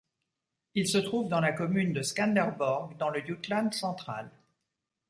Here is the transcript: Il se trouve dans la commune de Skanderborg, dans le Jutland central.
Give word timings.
Il 0.73 0.87
se 0.87 0.97
trouve 0.97 1.29
dans 1.29 1.39
la 1.41 1.51
commune 1.51 1.93
de 1.93 2.01
Skanderborg, 2.01 2.97
dans 2.97 3.09
le 3.11 3.23
Jutland 3.23 3.71
central. 3.71 4.31